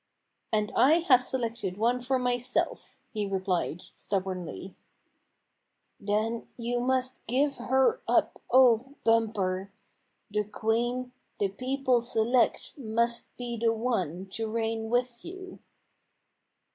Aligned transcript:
"And 0.51 0.71
I 0.75 0.93
have 0.93 1.21
selected 1.21 1.77
one 1.77 1.99
for 1.99 2.17
myself!" 2.17 2.97
he 3.11 3.27
re 3.27 3.39
plied, 3.39 3.83
stubbornly." 3.93 4.75
Then 5.99 6.47
you 6.57 6.79
must 6.79 7.23
give 7.27 7.57
her 7.57 8.01
up, 8.07 8.41
O 8.49 8.95
Bumper! 9.03 9.71
The 10.31 10.43
queen 10.45 11.11
the 11.39 11.49
people 11.49 12.01
select 12.01 12.75
must 12.79 13.37
be 13.37 13.57
the 13.57 13.73
one 13.73 14.25
to 14.31 14.49
reign 14.49 14.89
with 14.89 15.23
you." 15.23 15.59